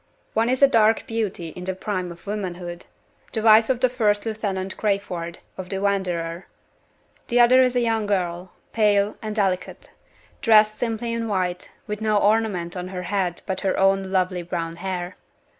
One 0.33 0.49
is 0.49 0.63
a 0.63 0.67
dark 0.67 1.05
beauty 1.05 1.49
in 1.49 1.65
the 1.65 1.75
prime 1.75 2.11
of 2.11 2.25
womanhood 2.25 2.87
the 3.33 3.43
wife 3.43 3.69
of 3.69 3.83
First 3.93 4.25
Lieutenant 4.25 4.75
Crayford, 4.75 5.37
of 5.59 5.69
the 5.69 5.77
Wanderer. 5.77 6.47
The 7.27 7.39
other 7.39 7.61
is 7.61 7.75
a 7.75 7.81
young 7.81 8.07
girl, 8.07 8.51
pale 8.73 9.15
and 9.21 9.35
delicate; 9.35 9.89
dressed 10.41 10.75
simply 10.79 11.13
in 11.13 11.27
white; 11.27 11.69
with 11.85 12.01
no 12.01 12.17
ornament 12.17 12.75
on 12.75 12.87
her 12.87 13.03
head 13.03 13.43
but 13.45 13.61
her 13.61 13.77
own 13.77 14.11
lovely 14.11 14.41
brown 14.41 14.77
hair. 14.77 15.17